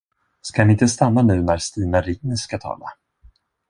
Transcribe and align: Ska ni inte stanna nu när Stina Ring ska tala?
Ska 0.41 0.65
ni 0.65 0.71
inte 0.71 0.87
stanna 0.87 1.21
nu 1.21 1.41
när 1.41 1.57
Stina 1.57 2.01
Ring 2.01 2.35
ska 2.37 2.57
tala? 2.57 2.85